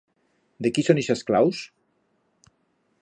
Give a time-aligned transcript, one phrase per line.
[0.65, 1.61] De quí son ixas claus?